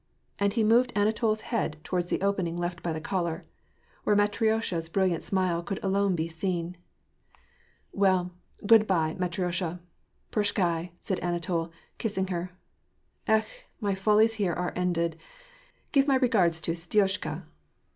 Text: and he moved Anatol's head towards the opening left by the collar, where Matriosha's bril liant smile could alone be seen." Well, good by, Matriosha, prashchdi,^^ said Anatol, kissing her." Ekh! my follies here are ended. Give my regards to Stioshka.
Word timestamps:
and 0.39 0.53
he 0.53 0.63
moved 0.63 0.91
Anatol's 0.95 1.41
head 1.41 1.77
towards 1.83 2.09
the 2.09 2.23
opening 2.23 2.57
left 2.57 2.81
by 2.81 2.91
the 2.91 2.99
collar, 2.99 3.45
where 4.03 4.15
Matriosha's 4.15 4.89
bril 4.89 5.09
liant 5.11 5.21
smile 5.21 5.61
could 5.61 5.79
alone 5.83 6.15
be 6.15 6.27
seen." 6.27 6.75
Well, 7.93 8.31
good 8.65 8.87
by, 8.87 9.13
Matriosha, 9.19 9.79
prashchdi,^^ 10.31 10.89
said 11.01 11.19
Anatol, 11.19 11.69
kissing 11.99 12.29
her." 12.29 12.49
Ekh! 13.37 13.45
my 13.79 13.93
follies 13.93 14.33
here 14.41 14.53
are 14.53 14.73
ended. 14.75 15.19
Give 15.91 16.07
my 16.07 16.15
regards 16.15 16.61
to 16.61 16.71
Stioshka. 16.71 17.43